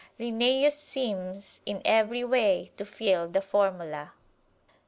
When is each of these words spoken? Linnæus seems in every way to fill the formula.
Linnæus 0.19 0.71
seems 0.71 1.61
in 1.63 1.79
every 1.85 2.23
way 2.23 2.71
to 2.77 2.85
fill 2.85 3.27
the 3.27 3.39
formula. 3.39 4.13